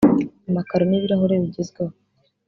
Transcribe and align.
amakaro 0.49 0.83
n’ibirahure 0.85 1.35
bigezweho 1.43 1.93